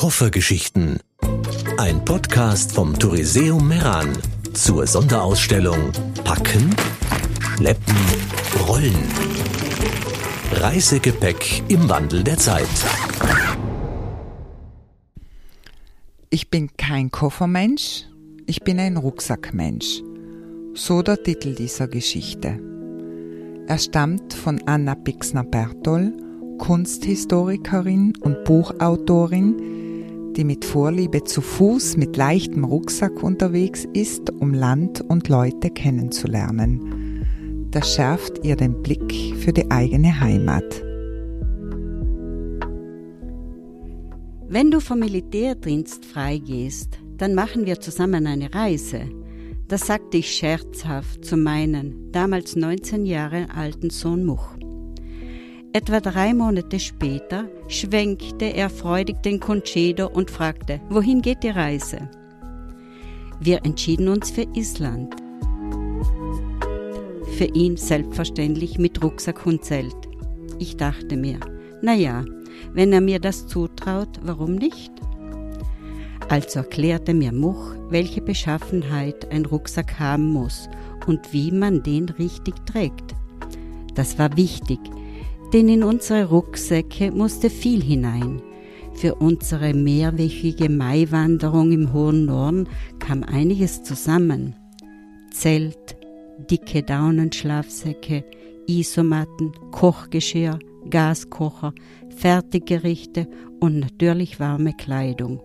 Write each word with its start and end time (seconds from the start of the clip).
Schöpfergeschichten. 0.00 0.98
Ein 1.76 2.02
Podcast 2.06 2.72
vom 2.72 2.98
Touriseum 2.98 3.68
Meran 3.68 4.08
zur 4.54 4.86
Sonderausstellung 4.86 5.92
Packen, 6.24 6.74
Schleppen, 7.56 7.96
Rollen. 8.66 8.96
Reisegepäck 10.52 11.64
im 11.68 11.86
Wandel 11.90 12.24
der 12.24 12.38
Zeit. 12.38 12.66
Ich 16.30 16.48
bin 16.48 16.70
kein 16.78 17.10
Koffermensch, 17.10 18.06
ich 18.46 18.62
bin 18.64 18.80
ein 18.80 18.96
Rucksackmensch. 18.96 20.02
So 20.72 21.02
der 21.02 21.22
Titel 21.22 21.54
dieser 21.54 21.88
Geschichte. 21.88 22.58
Er 23.66 23.78
stammt 23.78 24.32
von 24.32 24.62
Anna 24.64 24.94
Pixner-Bertol, 24.94 26.14
Kunsthistorikerin 26.56 28.14
und 28.22 28.44
Buchautorin, 28.44 29.80
die 30.36 30.44
mit 30.44 30.64
Vorliebe 30.64 31.24
zu 31.24 31.40
Fuß 31.40 31.96
mit 31.96 32.16
leichtem 32.16 32.64
Rucksack 32.64 33.22
unterwegs 33.22 33.86
ist, 33.92 34.30
um 34.30 34.54
Land 34.54 35.00
und 35.00 35.28
Leute 35.28 35.70
kennenzulernen. 35.70 37.26
Das 37.70 37.94
schärft 37.94 38.44
ihr 38.44 38.56
den 38.56 38.82
Blick 38.82 39.36
für 39.36 39.52
die 39.52 39.70
eigene 39.70 40.20
Heimat. 40.20 40.82
Wenn 44.48 44.70
du 44.70 44.80
vom 44.80 44.98
Militärdienst 44.98 46.04
freigehst, 46.04 46.98
dann 47.16 47.34
machen 47.34 47.66
wir 47.66 47.80
zusammen 47.80 48.26
eine 48.26 48.52
Reise. 48.52 49.02
Das 49.68 49.86
sagte 49.86 50.16
ich 50.16 50.34
scherzhaft 50.34 51.24
zu 51.24 51.36
meinen, 51.36 52.10
damals 52.10 52.56
19 52.56 53.06
Jahre 53.06 53.46
alten 53.54 53.90
Sohn 53.90 54.24
Much. 54.24 54.59
Etwa 55.72 56.00
drei 56.00 56.34
Monate 56.34 56.80
später 56.80 57.48
schwenkte 57.68 58.46
er 58.46 58.68
freudig 58.70 59.22
den 59.22 59.38
Concedo 59.38 60.08
und 60.08 60.28
fragte, 60.28 60.80
wohin 60.88 61.22
geht 61.22 61.44
die 61.44 61.50
Reise? 61.50 62.10
Wir 63.38 63.64
entschieden 63.64 64.08
uns 64.08 64.32
für 64.32 64.48
Island. 64.54 65.14
Für 67.38 67.44
ihn 67.44 67.76
selbstverständlich 67.76 68.78
mit 68.78 69.00
Rucksack 69.00 69.46
und 69.46 69.64
Zelt. 69.64 69.94
Ich 70.58 70.76
dachte 70.76 71.16
mir, 71.16 71.38
na 71.82 71.94
ja, 71.94 72.24
wenn 72.72 72.92
er 72.92 73.00
mir 73.00 73.20
das 73.20 73.46
zutraut, 73.46 74.18
warum 74.22 74.56
nicht? 74.56 74.90
Also 76.28 76.58
erklärte 76.60 77.14
mir 77.14 77.30
Much, 77.32 77.76
welche 77.90 78.22
Beschaffenheit 78.22 79.30
ein 79.30 79.46
Rucksack 79.46 80.00
haben 80.00 80.32
muss 80.32 80.68
und 81.06 81.32
wie 81.32 81.52
man 81.52 81.84
den 81.84 82.08
richtig 82.08 82.54
trägt. 82.66 83.14
Das 83.94 84.18
war 84.18 84.36
wichtig, 84.36 84.80
denn 85.52 85.68
in 85.68 85.82
unsere 85.82 86.26
Rucksäcke 86.26 87.10
musste 87.10 87.50
viel 87.50 87.82
hinein. 87.82 88.42
Für 88.94 89.14
unsere 89.16 89.72
mehrwöchige 89.74 90.68
Maiwanderung 90.68 91.72
im 91.72 91.92
hohen 91.92 92.26
Norden 92.26 92.68
kam 92.98 93.22
einiges 93.22 93.82
zusammen. 93.82 94.54
Zelt, 95.32 95.96
dicke 96.50 96.82
Daunenschlafsäcke, 96.82 98.24
Isomatten, 98.66 99.52
Kochgeschirr, 99.70 100.58
Gaskocher, 100.88 101.72
Fertiggerichte 102.16 103.26
und 103.58 103.78
natürlich 103.78 104.38
warme 104.38 104.74
Kleidung. 104.74 105.40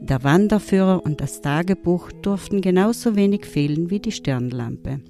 Der 0.00 0.24
Wanderführer 0.24 1.04
und 1.04 1.20
das 1.20 1.40
Tagebuch 1.40 2.10
durften 2.22 2.62
genauso 2.62 3.16
wenig 3.16 3.44
fehlen 3.44 3.90
wie 3.90 4.00
die 4.00 4.12
Stirnlampe. 4.12 5.00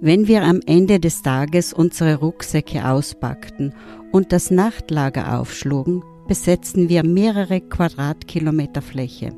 Wenn 0.00 0.28
wir 0.28 0.42
am 0.42 0.60
Ende 0.66 1.00
des 1.00 1.22
Tages 1.22 1.72
unsere 1.72 2.16
Rucksäcke 2.16 2.86
auspackten 2.86 3.72
und 4.12 4.32
das 4.32 4.50
Nachtlager 4.50 5.38
aufschlugen, 5.38 6.02
besetzten 6.26 6.88
wir 6.88 7.04
mehrere 7.04 7.60
Quadratkilometer 7.60 8.82
Fläche. 8.82 9.32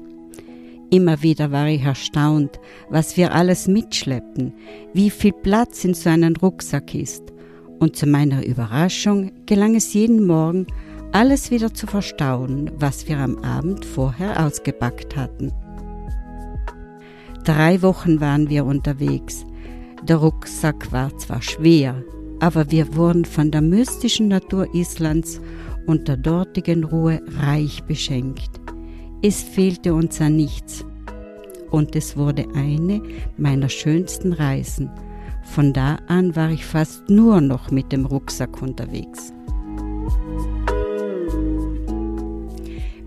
Immer 0.91 1.23
wieder 1.23 1.51
war 1.51 1.67
ich 1.67 1.83
erstaunt, 1.83 2.61
was 2.89 3.17
wir 3.17 3.35
alles 3.35 3.67
mitschleppten, 3.67 4.55
wie 4.93 5.11
viel 5.11 5.33
Platz 5.33 5.85
in 5.85 5.95
so 5.95 6.11
einem 6.11 6.37
Rucksack 6.37 6.95
ist. 6.95 7.23
Und 7.79 7.97
zu 7.97 8.07
meiner 8.07 8.47
Überraschung 8.47 9.33
gelang 9.47 9.75
es 9.75 9.93
jeden 9.93 10.27
Morgen, 10.27 10.67
alles 11.13 11.51
wieder 11.51 11.73
zu 11.75 11.87
verstauen, 11.87 12.71
was 12.79 13.09
wir 13.09 13.19
am 13.19 13.39
Abend 13.39 13.85
vorher 13.85 14.45
ausgepackt 14.45 15.17
hatten. 15.17 15.53
Drei 17.45 17.81
Wochen 17.83 18.21
waren 18.21 18.51
wir 18.51 18.65
unterwegs. 18.65 19.46
Der 20.09 20.19
Rucksack 20.19 20.93
war 20.93 21.19
zwar 21.19 21.43
schwer, 21.43 22.05
aber 22.39 22.71
wir 22.71 22.95
wurden 22.95 23.25
von 23.25 23.51
der 23.51 23.61
mystischen 23.61 24.29
Natur 24.29 24.73
Islands 24.73 25.41
und 25.87 26.07
der 26.07 26.17
dortigen 26.17 26.85
Ruhe 26.85 27.21
reich 27.41 27.83
beschenkt. 27.83 28.61
Es 29.21 29.43
fehlte 29.43 29.95
uns 29.95 30.21
an 30.21 30.37
nichts. 30.37 30.85
Und 31.73 31.97
es 31.97 32.17
wurde 32.17 32.47
eine 32.55 33.03
meiner 33.37 33.69
schönsten 33.69 34.33
Reisen. 34.33 34.91
Von 35.43 35.73
da 35.73 35.99
an 36.07 36.37
war 36.37 36.51
ich 36.51 36.65
fast 36.65 37.09
nur 37.09 37.41
noch 37.41 37.73
mit 37.73 37.91
dem 37.91 38.07
Rucksack 38.07 38.63
unterwegs. 38.63 39.33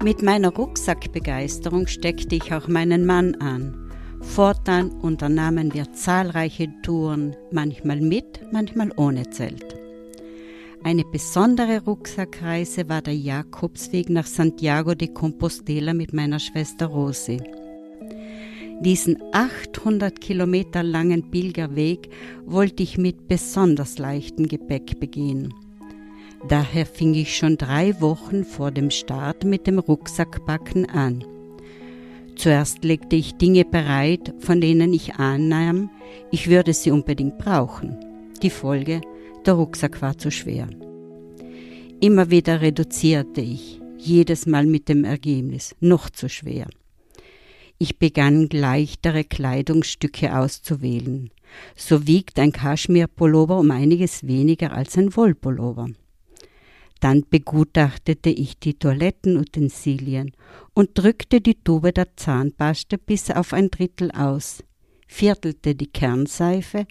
Mit 0.03 0.21
meiner 0.21 0.53
Rucksackbegeisterung 0.53 1.87
steckte 1.87 2.35
ich 2.35 2.53
auch 2.53 2.67
meinen 2.67 3.05
Mann 3.05 3.35
an. 3.35 3.88
Fortan 4.21 4.91
unternahmen 4.91 5.73
wir 5.73 5.91
zahlreiche 5.93 6.67
Touren, 6.83 7.35
manchmal 7.51 8.01
mit, 8.01 8.41
manchmal 8.51 8.91
ohne 8.97 9.29
Zelt. 9.29 9.75
Eine 10.83 11.03
besondere 11.03 11.83
Rucksackreise 11.83 12.87
war 12.87 13.01
der 13.01 13.15
Jakobsweg 13.15 14.09
nach 14.09 14.25
Santiago 14.25 14.95
de 14.95 15.09
Compostela 15.09 15.93
mit 15.93 16.13
meiner 16.13 16.39
Schwester 16.39 16.85
Rosi. 16.87 17.41
Diesen 18.81 19.17
800 19.33 20.21
Kilometer 20.21 20.83
langen 20.83 21.29
Pilgerweg 21.31 22.09
wollte 22.45 22.83
ich 22.83 22.97
mit 22.97 23.27
besonders 23.27 23.97
leichtem 23.97 24.47
Gepäck 24.47 25.01
begehen. 25.01 25.53
Daher 26.47 26.85
fing 26.85 27.13
ich 27.13 27.35
schon 27.35 27.57
drei 27.57 27.99
Wochen 27.99 28.45
vor 28.45 28.71
dem 28.71 28.89
Start 28.89 29.43
mit 29.43 29.67
dem 29.67 29.79
Rucksackpacken 29.79 30.89
an. 30.89 31.25
Zuerst 32.39 32.85
legte 32.85 33.17
ich 33.17 33.35
Dinge 33.35 33.65
bereit, 33.65 34.33
von 34.39 34.61
denen 34.61 34.93
ich 34.93 35.15
annahm, 35.15 35.89
ich 36.31 36.49
würde 36.49 36.73
sie 36.73 36.89
unbedingt 36.89 37.37
brauchen. 37.37 37.97
Die 38.41 38.49
Folge, 38.49 39.01
der 39.45 39.55
Rucksack 39.55 40.01
war 40.01 40.17
zu 40.17 40.31
schwer. 40.31 40.69
Immer 41.99 42.29
wieder 42.29 42.61
reduzierte 42.61 43.41
ich, 43.41 43.81
jedes 43.97 44.45
Mal 44.45 44.65
mit 44.65 44.87
dem 44.87 45.03
Ergebnis, 45.03 45.75
noch 45.81 46.09
zu 46.09 46.29
schwer. 46.29 46.67
Ich 47.77 47.99
begann 47.99 48.47
leichtere 48.49 49.25
Kleidungsstücke 49.25 50.33
auszuwählen. 50.33 51.31
So 51.75 52.07
wiegt 52.07 52.39
ein 52.39 52.53
Kaschmirpullover 52.53 53.59
um 53.59 53.69
einiges 53.69 54.25
weniger 54.25 54.71
als 54.71 54.97
ein 54.97 55.13
Wollpullover. 55.13 55.89
Dann 56.99 57.23
begutachtete 57.29 58.29
ich 58.29 58.59
die 58.59 58.73
Toilettenutensilien 58.73 60.31
und 60.73 60.97
drückte 60.97 61.39
die 61.39 61.55
Tube 61.55 61.93
der 61.93 62.15
Zahnpasta 62.17 62.97
bis 62.97 63.31
auf 63.31 63.53
ein 63.53 63.71
Drittel 63.71 64.11
aus, 64.11 64.63
viertelte 65.07 65.75
die 65.75 65.87
Kernseife, 65.87 66.85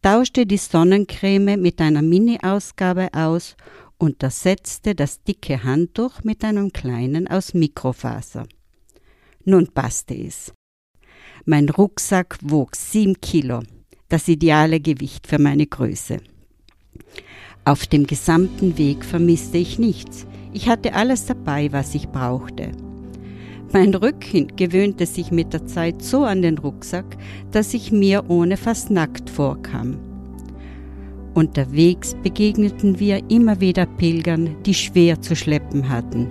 tauschte 0.00 0.46
die 0.46 0.56
Sonnencreme 0.56 1.60
mit 1.60 1.80
einer 1.80 2.02
Mini-Ausgabe 2.02 3.10
aus 3.12 3.56
und 3.98 4.22
ersetzte 4.22 4.94
das 4.94 5.22
dicke 5.22 5.62
Handtuch 5.62 6.24
mit 6.24 6.44
einem 6.44 6.72
kleinen 6.72 7.28
aus 7.28 7.54
Mikrofaser. 7.54 8.46
Nun 9.44 9.68
passte 9.68 10.14
es. 10.14 10.52
Mein 11.44 11.68
Rucksack 11.68 12.38
wog 12.42 12.74
sieben 12.74 13.20
Kilo, 13.20 13.62
das 14.08 14.28
ideale 14.28 14.80
Gewicht 14.80 15.26
für 15.26 15.38
meine 15.38 15.66
Größe. 15.66 16.20
Auf 17.64 17.86
dem 17.86 18.08
gesamten 18.08 18.76
Weg 18.76 19.04
vermisste 19.04 19.56
ich 19.56 19.78
nichts. 19.78 20.26
Ich 20.52 20.68
hatte 20.68 20.94
alles 20.94 21.26
dabei, 21.26 21.68
was 21.70 21.94
ich 21.94 22.08
brauchte. 22.08 22.72
Mein 23.72 23.94
Rücken 23.94 24.48
gewöhnte 24.56 25.06
sich 25.06 25.30
mit 25.30 25.52
der 25.52 25.66
Zeit 25.66 26.02
so 26.02 26.24
an 26.24 26.42
den 26.42 26.58
Rucksack, 26.58 27.16
dass 27.52 27.72
ich 27.72 27.92
mir 27.92 28.24
ohne 28.28 28.56
fast 28.56 28.90
nackt 28.90 29.30
vorkam. 29.30 29.96
Unterwegs 31.34 32.16
begegneten 32.22 32.98
wir 32.98 33.30
immer 33.30 33.60
wieder 33.60 33.86
Pilgern, 33.86 34.56
die 34.66 34.74
schwer 34.74 35.20
zu 35.22 35.36
schleppen 35.36 35.88
hatten. 35.88 36.28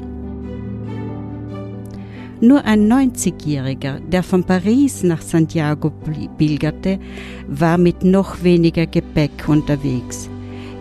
Nur 2.42 2.66
ein 2.66 2.92
90-Jähriger, 2.92 4.01
der 4.01 4.24
von 4.24 4.44
Paris 4.44 5.01
nach 5.04 5.22
Santiago 5.22 5.92
pilgerte, 6.38 7.00
war 7.48 7.77
mit 7.77 8.04
noch 8.04 8.44
weniger 8.44 8.86
Gepäck 8.86 9.48
unterwegs. 9.48 10.31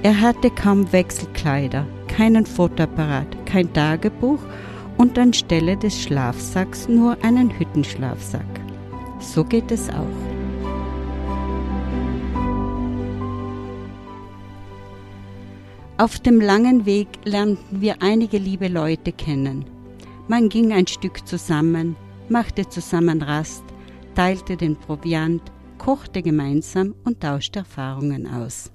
Er 0.03 0.19
hatte 0.19 0.51
kaum 0.51 0.91
Wechselkleider, 0.93 1.87
keinen 2.09 2.47
Fotoapparat, 2.47 3.45
kein 3.45 3.71
Tagebuch 3.73 4.41
und 4.97 5.19
anstelle 5.19 5.77
des 5.77 6.01
Schlafsacks 6.03 6.89
nur 6.89 7.23
einen 7.23 7.51
Hüttenschlafsack. 7.51 8.47
So 9.19 9.45
geht 9.45 9.71
es 9.71 9.91
auch. 9.91 10.31
Auf 15.99 16.19
dem 16.19 16.41
langen 16.41 16.87
Weg 16.87 17.09
lernten 17.25 17.83
wir 17.83 17.97
einige 18.01 18.39
liebe 18.39 18.69
Leute 18.69 19.13
kennen. 19.13 19.67
Man 20.29 20.49
ging 20.49 20.73
ein 20.73 20.87
Stück 20.87 21.29
zusammen, 21.29 21.95
machte 22.31 22.67
zusammen 22.67 23.21
Rast, 23.21 23.65
teilte 24.15 24.57
den 24.57 24.77
Proviant, 24.77 25.43
kochte 25.77 26.23
gemeinsam 26.23 26.95
und 27.05 27.21
tauschte 27.21 27.59
Erfahrungen 27.59 28.27
aus. 28.27 28.71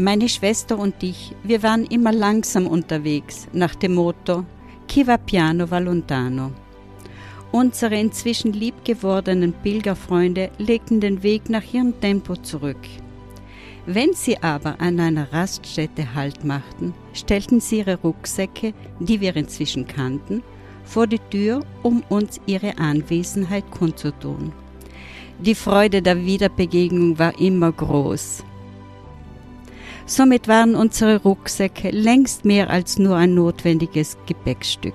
Meine 0.00 0.28
Schwester 0.28 0.78
und 0.78 1.02
ich, 1.02 1.34
wir 1.42 1.64
waren 1.64 1.84
immer 1.84 2.12
langsam 2.12 2.68
unterwegs, 2.68 3.48
nach 3.52 3.74
dem 3.74 3.94
Motto 3.94 4.44
Chi 4.86 5.04
va 5.04 5.16
piano 5.16 5.68
va 5.68 5.80
lontano. 5.80 6.52
Unsere 7.50 7.98
inzwischen 7.98 8.52
liebgewordenen 8.52 9.52
Pilgerfreunde 9.52 10.52
legten 10.58 11.00
den 11.00 11.24
Weg 11.24 11.50
nach 11.50 11.64
ihrem 11.74 12.00
Tempo 12.00 12.36
zurück. 12.36 12.78
Wenn 13.86 14.12
sie 14.12 14.40
aber 14.40 14.80
an 14.80 15.00
einer 15.00 15.32
Raststätte 15.32 16.14
Halt 16.14 16.44
machten, 16.44 16.94
stellten 17.12 17.58
sie 17.58 17.78
ihre 17.78 17.96
Rucksäcke, 17.96 18.74
die 19.00 19.20
wir 19.20 19.34
inzwischen 19.34 19.84
kannten, 19.88 20.44
vor 20.84 21.08
die 21.08 21.18
Tür, 21.30 21.64
um 21.82 22.04
uns 22.08 22.40
ihre 22.46 22.78
Anwesenheit 22.78 23.68
kundzutun. 23.72 24.52
Die 25.40 25.56
Freude 25.56 26.02
der 26.02 26.24
Wiederbegegnung 26.24 27.18
war 27.18 27.36
immer 27.40 27.72
groß. 27.72 28.44
Somit 30.08 30.48
waren 30.48 30.74
unsere 30.74 31.22
Rucksäcke 31.22 31.90
längst 31.90 32.46
mehr 32.46 32.70
als 32.70 32.98
nur 32.98 33.16
ein 33.16 33.34
notwendiges 33.34 34.16
Gepäckstück. 34.24 34.94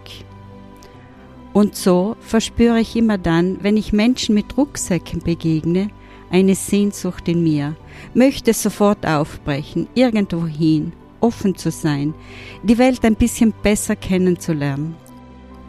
Und 1.54 1.75
so 1.75 2.15
verspüre 2.19 2.80
ich 2.80 2.95
immer 2.95 3.19
dann, 3.19 3.60
wenn 3.62 3.77
ich 3.77 3.94
Menschen 3.94 4.33
mit 4.33 4.57
Rucksäcken 4.57 5.19
begegne, 5.19 5.89
eine 6.31 6.56
Sehnsucht 6.56 7.27
in 7.27 7.44
mir, 7.44 7.75
möchte 8.15 8.54
sofort 8.54 9.06
aufbrechen, 9.06 9.88
irgendwohin, 9.94 10.94
offen 11.19 11.56
zu 11.56 11.69
sein, 11.69 12.16
die 12.63 12.80
Welt 12.80 13.06
ein 13.06 13.16
bisschen 13.16 13.54
besser 13.62 13.95
kennenzulernen 13.95 14.95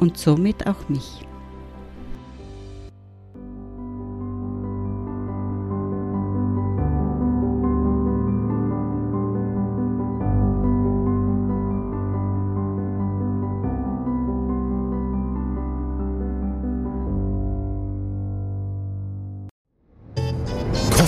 und 0.01 0.17
somit 0.17 0.67
auch 0.67 0.89
mich. 0.89 1.27